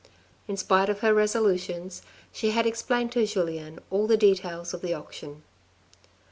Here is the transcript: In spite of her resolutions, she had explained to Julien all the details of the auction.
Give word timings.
In 0.47 0.57
spite 0.57 0.89
of 0.89 1.01
her 1.01 1.13
resolutions, 1.13 2.01
she 2.31 2.49
had 2.49 2.65
explained 2.65 3.11
to 3.11 3.23
Julien 3.27 3.77
all 3.91 4.07
the 4.07 4.17
details 4.17 4.73
of 4.73 4.81
the 4.81 4.95
auction. 4.95 5.43